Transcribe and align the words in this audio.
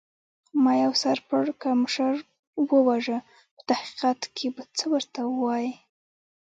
ما 0.63 0.73
یو 0.83 0.93
سر 1.01 1.17
پړکمشر 1.29 2.15
و 2.69 2.69
وژه، 2.87 3.17
په 3.55 3.61
تحقیقاتو 3.69 4.27
کې 4.35 4.47
به 4.55 4.63
څه 4.77 4.85
ورته 4.93 5.21
وایې؟ 5.41 5.71